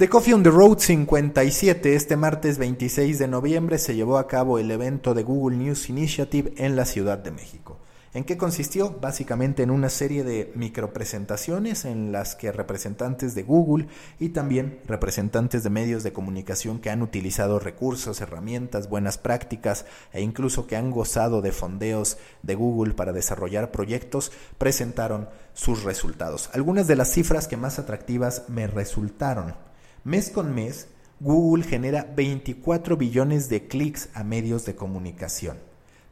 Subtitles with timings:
[0.00, 4.58] The Coffee on the Road 57, este martes 26 de noviembre, se llevó a cabo
[4.58, 7.76] el evento de Google News Initiative en la Ciudad de México.
[8.14, 8.96] ¿En qué consistió?
[8.98, 15.64] Básicamente en una serie de micropresentaciones en las que representantes de Google y también representantes
[15.64, 20.90] de medios de comunicación que han utilizado recursos, herramientas, buenas prácticas e incluso que han
[20.90, 26.48] gozado de fondeos de Google para desarrollar proyectos, presentaron sus resultados.
[26.54, 29.68] Algunas de las cifras que más atractivas me resultaron.
[30.04, 30.88] Mes con mes,
[31.20, 35.58] Google genera 24 billones de clics a medios de comunicación.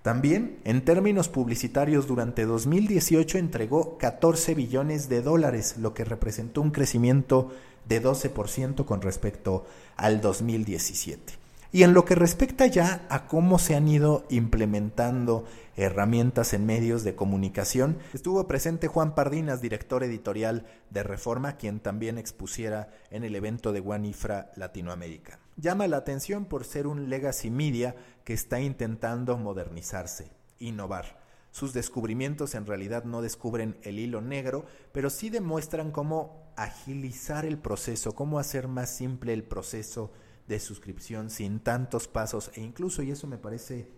[0.02, 6.70] También, en términos publicitarios, durante 2018 entregó 14 billones de dólares, lo que representó un
[6.70, 7.50] crecimiento
[7.88, 9.64] de 12% con respecto
[9.96, 11.37] al 2017.
[11.70, 15.44] Y en lo que respecta ya a cómo se han ido implementando
[15.76, 22.16] herramientas en medios de comunicación, estuvo presente Juan Pardinas, director editorial de Reforma, quien también
[22.16, 25.40] expusiera en el evento de Guanifra Latinoamérica.
[25.58, 31.18] Llama la atención por ser un legacy media que está intentando modernizarse, innovar.
[31.50, 37.58] Sus descubrimientos en realidad no descubren el hilo negro, pero sí demuestran cómo agilizar el
[37.58, 40.10] proceso, cómo hacer más simple el proceso
[40.48, 43.88] de suscripción sin tantos pasos e incluso, y eso me parece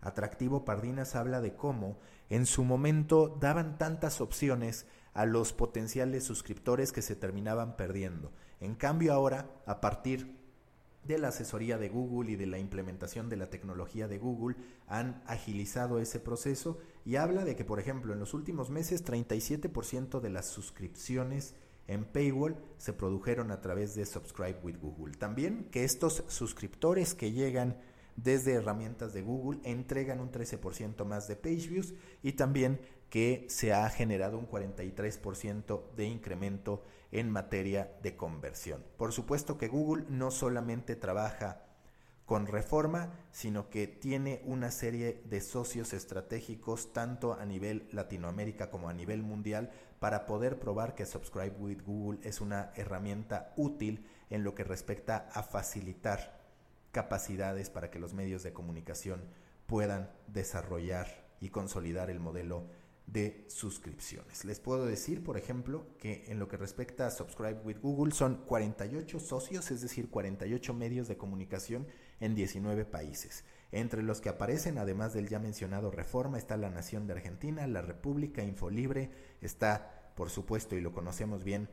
[0.00, 6.92] atractivo, Pardinas habla de cómo en su momento daban tantas opciones a los potenciales suscriptores
[6.92, 8.32] que se terminaban perdiendo.
[8.60, 10.38] En cambio ahora, a partir
[11.04, 15.22] de la asesoría de Google y de la implementación de la tecnología de Google han
[15.26, 20.30] agilizado ese proceso y habla de que, por ejemplo, en los últimos meses 37% de
[20.30, 21.54] las suscripciones
[21.90, 25.16] en Paywall se produjeron a través de Subscribe with Google.
[25.16, 27.78] También que estos suscriptores que llegan
[28.14, 33.72] desde herramientas de Google entregan un 13% más de page views y también que se
[33.72, 38.84] ha generado un 43% de incremento en materia de conversión.
[38.96, 41.69] Por supuesto que Google no solamente trabaja
[42.30, 48.88] con reforma, sino que tiene una serie de socios estratégicos tanto a nivel Latinoamérica como
[48.88, 54.44] a nivel mundial para poder probar que Subscribe with Google es una herramienta útil en
[54.44, 56.40] lo que respecta a facilitar
[56.92, 59.24] capacidades para que los medios de comunicación
[59.66, 61.08] puedan desarrollar
[61.40, 62.68] y consolidar el modelo
[63.12, 64.44] de suscripciones.
[64.44, 68.44] Les puedo decir, por ejemplo, que en lo que respecta a Subscribe with Google son
[68.46, 71.88] 48 socios, es decir, 48 medios de comunicación
[72.20, 73.44] en 19 países.
[73.72, 77.82] Entre los que aparecen, además del ya mencionado Reforma, está La Nación de Argentina, La
[77.82, 79.10] República, Infolibre,
[79.40, 81.68] está, por supuesto, y lo conocemos bien,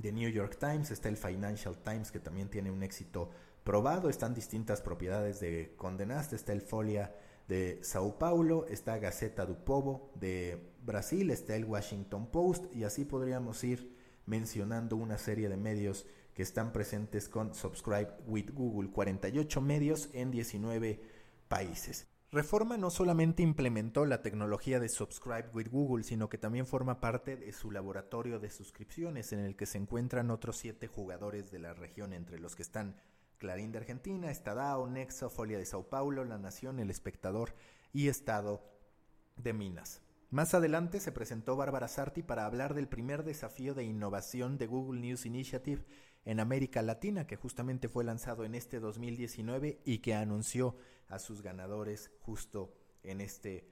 [0.00, 3.30] The New York Times, está el Financial Times, que también tiene un éxito
[3.64, 7.14] probado, están distintas propiedades de Condenaste, está el Folia
[7.48, 13.04] de Sao Paulo, está Gaceta do Povo de Brasil, está el Washington Post y así
[13.04, 19.60] podríamos ir mencionando una serie de medios que están presentes con Subscribe with Google, 48
[19.60, 21.00] medios en 19
[21.48, 22.06] países.
[22.30, 27.36] Reforma no solamente implementó la tecnología de Subscribe with Google, sino que también forma parte
[27.36, 31.72] de su laboratorio de suscripciones en el que se encuentran otros siete jugadores de la
[31.72, 32.96] región, entre los que están
[33.38, 37.54] Clarín de Argentina, Estadao, Nexo, Folia de Sao Paulo, La Nación, El Espectador
[37.92, 38.62] y Estado
[39.36, 40.02] de Minas.
[40.30, 45.00] Más adelante se presentó Bárbara Sarti para hablar del primer desafío de innovación de Google
[45.00, 45.84] News Initiative
[46.26, 50.76] en América Latina, que justamente fue lanzado en este 2019 y que anunció
[51.08, 53.66] a sus ganadores justo en este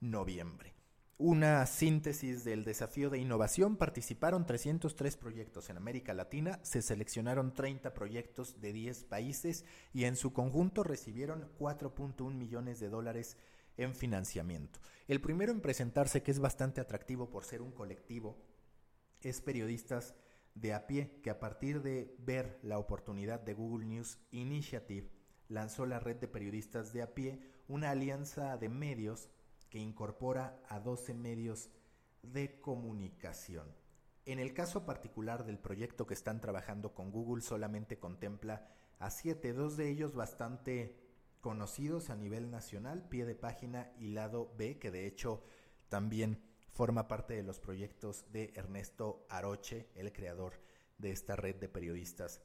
[0.00, 0.75] noviembre
[1.18, 3.76] una síntesis del desafío de innovación.
[3.76, 10.16] Participaron 303 proyectos en América Latina, se seleccionaron 30 proyectos de 10 países y en
[10.16, 13.38] su conjunto recibieron 4.1 millones de dólares
[13.78, 14.80] en financiamiento.
[15.08, 18.36] El primero en presentarse, que es bastante atractivo por ser un colectivo,
[19.22, 20.14] es periodistas
[20.54, 25.10] de a pie, que a partir de ver la oportunidad de Google News Initiative,
[25.48, 29.30] lanzó la red de periodistas de a pie, una alianza de medios
[29.70, 31.70] que incorpora a 12 medios
[32.22, 33.74] de comunicación.
[34.24, 38.68] En el caso particular del proyecto que están trabajando con Google solamente contempla
[38.98, 40.96] a 7, dos de ellos bastante
[41.40, 45.44] conocidos a nivel nacional, pie de página y lado B, que de hecho
[45.88, 46.42] también
[46.72, 50.54] forma parte de los proyectos de Ernesto Aroche, el creador
[50.98, 52.40] de esta red de periodistas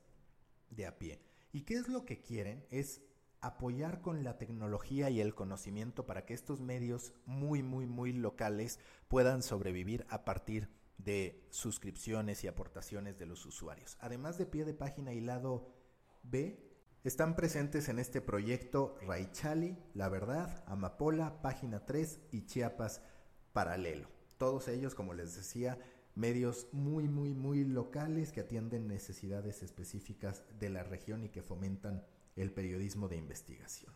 [0.69, 1.19] de a pie.
[1.51, 2.65] ¿Y qué es lo que quieren?
[2.69, 3.01] Es
[3.41, 8.79] apoyar con la tecnología y el conocimiento para que estos medios muy, muy, muy locales
[9.07, 13.97] puedan sobrevivir a partir de suscripciones y aportaciones de los usuarios.
[13.99, 15.73] Además de pie de página y lado
[16.23, 16.71] B,
[17.03, 23.01] están presentes en este proyecto Raichali, La Verdad, Amapola, Página 3 y Chiapas
[23.53, 24.07] Paralelo.
[24.37, 25.79] Todos ellos, como les decía,
[26.13, 32.05] medios muy, muy, muy locales que atienden necesidades específicas de la región y que fomentan
[32.35, 33.93] el periodismo de investigación.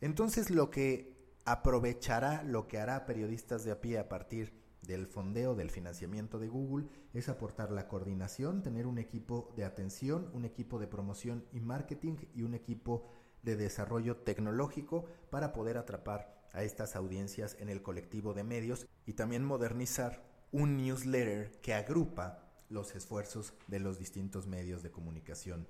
[0.00, 4.52] Entonces lo que aprovechará, lo que hará periodistas de a pie a partir
[4.82, 10.30] del fondeo, del financiamiento de Google, es aportar la coordinación, tener un equipo de atención,
[10.32, 13.06] un equipo de promoción y marketing y un equipo
[13.42, 19.14] de desarrollo tecnológico para poder atrapar a estas audiencias en el colectivo de medios y
[19.14, 25.68] también modernizar un newsletter que agrupa los esfuerzos de los distintos medios de comunicación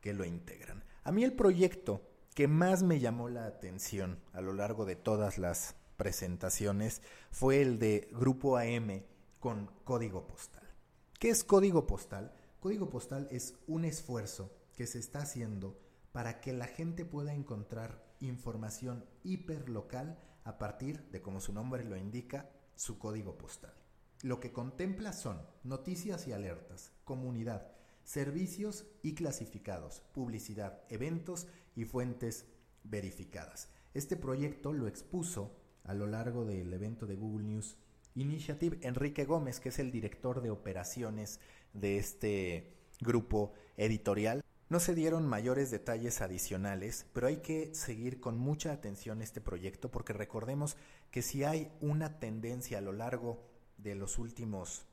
[0.00, 0.84] que lo integran.
[1.04, 2.00] A mí el proyecto
[2.32, 7.02] que más me llamó la atención a lo largo de todas las presentaciones
[7.32, 9.02] fue el de Grupo AM
[9.40, 10.62] con código postal.
[11.18, 12.32] ¿Qué es código postal?
[12.60, 15.76] Código postal es un esfuerzo que se está haciendo
[16.12, 21.96] para que la gente pueda encontrar información hiperlocal a partir de, como su nombre lo
[21.96, 23.74] indica, su código postal.
[24.22, 27.72] Lo que contempla son noticias y alertas, comunidad,
[28.04, 32.46] servicios y clasificados, publicidad, eventos y fuentes
[32.84, 33.68] verificadas.
[33.94, 37.76] Este proyecto lo expuso a lo largo del evento de Google News
[38.14, 41.40] Initiative Enrique Gómez, que es el director de operaciones
[41.72, 44.42] de este grupo editorial.
[44.68, 49.90] No se dieron mayores detalles adicionales, pero hay que seguir con mucha atención este proyecto
[49.90, 50.76] porque recordemos
[51.10, 53.42] que si hay una tendencia a lo largo
[53.76, 54.86] de los últimos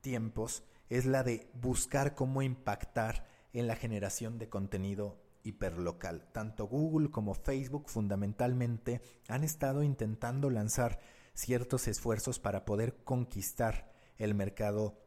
[0.00, 6.28] tiempos es la de buscar cómo impactar en la generación de contenido hiperlocal.
[6.32, 11.00] Tanto Google como Facebook fundamentalmente han estado intentando lanzar
[11.32, 14.98] ciertos esfuerzos para poder conquistar el mercado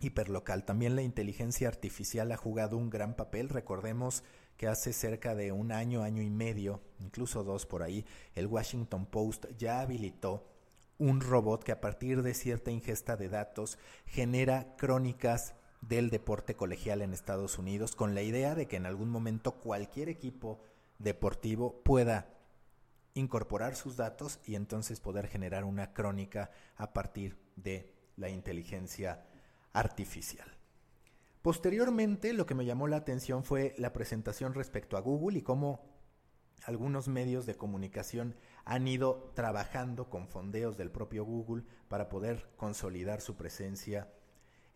[0.00, 0.64] hiperlocal.
[0.64, 3.48] También la inteligencia artificial ha jugado un gran papel.
[3.48, 4.24] Recordemos
[4.56, 9.06] que hace cerca de un año, año y medio, incluso dos por ahí, el Washington
[9.06, 10.46] Post ya habilitó
[11.00, 17.00] un robot que a partir de cierta ingesta de datos genera crónicas del deporte colegial
[17.00, 20.60] en Estados Unidos con la idea de que en algún momento cualquier equipo
[20.98, 22.28] deportivo pueda
[23.14, 29.24] incorporar sus datos y entonces poder generar una crónica a partir de la inteligencia
[29.72, 30.48] artificial.
[31.40, 35.89] Posteriormente, lo que me llamó la atención fue la presentación respecto a Google y cómo
[36.64, 43.20] algunos medios de comunicación han ido trabajando con fondeos del propio Google para poder consolidar
[43.20, 44.12] su presencia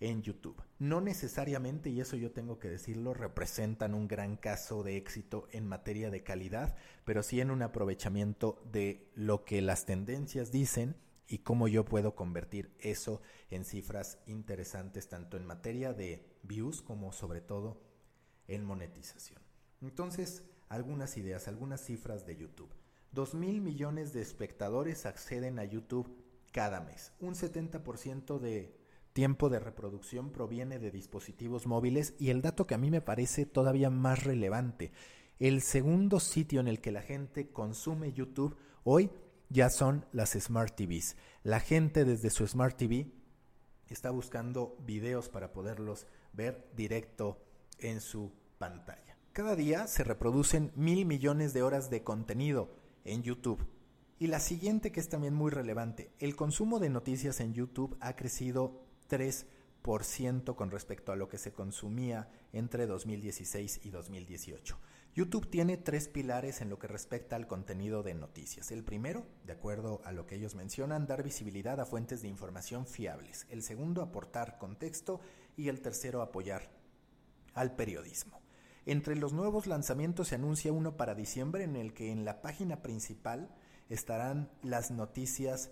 [0.01, 0.63] en YouTube.
[0.79, 5.67] No necesariamente, y eso yo tengo que decirlo, representan un gran caso de éxito en
[5.67, 10.97] materia de calidad, pero sí en un aprovechamiento de lo que las tendencias dicen
[11.27, 17.13] y cómo yo puedo convertir eso en cifras interesantes tanto en materia de views como
[17.13, 17.81] sobre todo
[18.47, 19.41] en monetización.
[19.81, 22.75] Entonces, algunas ideas, algunas cifras de YouTube.
[23.13, 26.15] Dos mil millones de espectadores acceden a YouTube
[26.53, 27.13] cada mes.
[27.21, 28.77] Un 70% de
[29.13, 33.47] tiempo de reproducción proviene de dispositivos móviles y el dato que a mí me parece
[33.47, 34.93] todavía más relevante,
[35.39, 39.11] el segundo sitio en el que la gente consume YouTube hoy
[39.49, 41.17] ya son las Smart TVs.
[41.43, 43.13] La gente desde su Smart TV
[43.89, 47.41] está buscando videos para poderlos ver directo
[47.79, 49.14] en su pantalla.
[49.35, 52.71] Cada día se reproducen mil millones de horas de contenido
[53.05, 53.67] en YouTube.
[54.21, 58.15] Y la siguiente que es también muy relevante, el consumo de noticias en YouTube ha
[58.15, 64.79] crecido 3% con respecto a lo que se consumía entre 2016 y 2018.
[65.17, 68.71] YouTube tiene tres pilares en lo que respecta al contenido de noticias.
[68.71, 72.87] El primero, de acuerdo a lo que ellos mencionan, dar visibilidad a fuentes de información
[72.87, 73.49] fiables.
[73.51, 75.21] El segundo, aportar contexto.
[75.57, 76.71] Y el tercero, apoyar
[77.55, 78.44] al periodismo.
[78.87, 82.83] Entre los nuevos lanzamientos se anuncia uno para diciembre en el que en la página
[82.83, 83.49] principal
[83.89, 85.71] estarán las noticias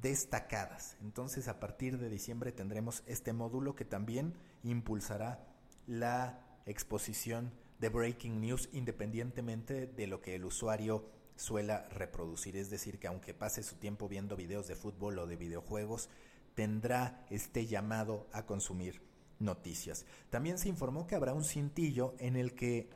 [0.00, 0.96] destacadas.
[1.02, 5.46] Entonces a partir de diciembre tendremos este módulo que también impulsará
[5.86, 11.06] la exposición de breaking news independientemente de lo que el usuario
[11.36, 12.56] suela reproducir.
[12.56, 16.08] Es decir, que aunque pase su tiempo viendo videos de fútbol o de videojuegos,
[16.54, 19.02] tendrá este llamado a consumir
[19.38, 20.06] noticias.
[20.30, 22.88] También se informó que habrá un cintillo en el que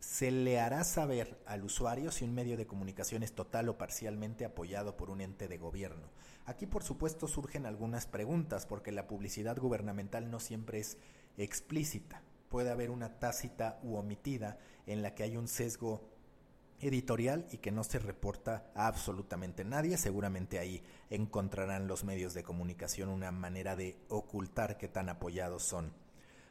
[0.00, 4.44] se le hará saber al usuario si un medio de comunicación es total o parcialmente
[4.44, 6.08] apoyado por un ente de gobierno.
[6.44, 10.98] Aquí por supuesto surgen algunas preguntas porque la publicidad gubernamental no siempre es
[11.36, 12.22] explícita.
[12.48, 16.08] Puede haber una tácita u omitida en la que hay un sesgo
[16.80, 19.96] editorial y que no se reporta a absolutamente nadie.
[19.96, 25.92] Seguramente ahí encontrarán los medios de comunicación una manera de ocultar qué tan apoyados son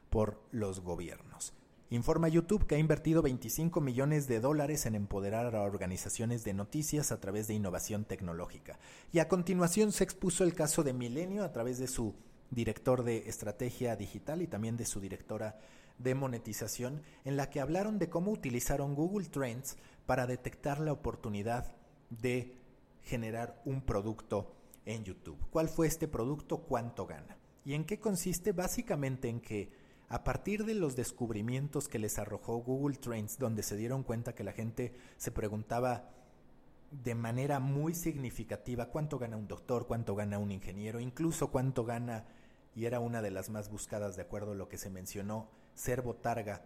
[0.09, 1.53] por los gobiernos.
[1.91, 7.11] Informa YouTube que ha invertido 25 millones de dólares en empoderar a organizaciones de noticias
[7.11, 8.79] a través de innovación tecnológica.
[9.11, 12.15] Y a continuación se expuso el caso de Milenio a través de su
[12.51, 15.59] director de estrategia digital y también de su directora
[15.97, 21.73] de monetización, en la que hablaron de cómo utilizaron Google Trends para detectar la oportunidad
[22.09, 22.57] de
[23.03, 24.53] generar un producto
[24.85, 25.37] en YouTube.
[25.49, 26.57] ¿Cuál fue este producto?
[26.57, 27.37] ¿Cuánto gana?
[27.63, 28.51] ¿Y en qué consiste?
[28.51, 29.71] Básicamente en que
[30.07, 34.43] a partir de los descubrimientos que les arrojó Google Trends, donde se dieron cuenta que
[34.43, 36.09] la gente se preguntaba
[37.03, 42.25] de manera muy significativa cuánto gana un doctor, cuánto gana un ingeniero, incluso cuánto gana,
[42.75, 46.01] y era una de las más buscadas de acuerdo a lo que se mencionó, ser
[46.01, 46.65] botarga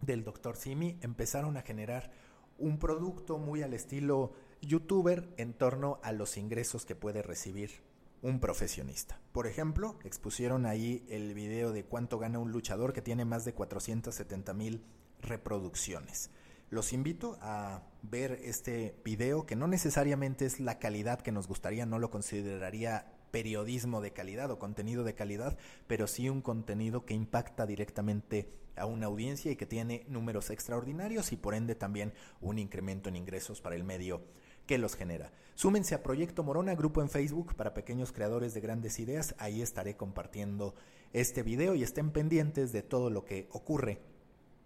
[0.00, 2.10] del doctor Simi, empezaron a generar
[2.58, 7.82] un producto muy al estilo youtuber en torno a los ingresos que puede recibir
[8.22, 9.20] un profesionista.
[9.32, 13.52] Por ejemplo, expusieron ahí el video de cuánto gana un luchador que tiene más de
[13.54, 14.84] 470 mil
[15.20, 16.30] reproducciones.
[16.74, 21.86] Los invito a ver este video que no necesariamente es la calidad que nos gustaría,
[21.86, 27.14] no lo consideraría periodismo de calidad o contenido de calidad, pero sí un contenido que
[27.14, 32.58] impacta directamente a una audiencia y que tiene números extraordinarios y por ende también un
[32.58, 34.24] incremento en ingresos para el medio
[34.66, 35.30] que los genera.
[35.54, 39.36] Súmense a Proyecto Morona, grupo en Facebook para pequeños creadores de grandes ideas.
[39.38, 40.74] Ahí estaré compartiendo
[41.12, 44.00] este video y estén pendientes de todo lo que ocurre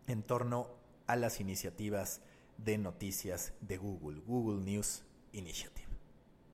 [0.07, 0.78] en torno
[1.09, 2.21] a las iniciativas
[2.59, 5.88] de noticias de Google, Google News Initiative.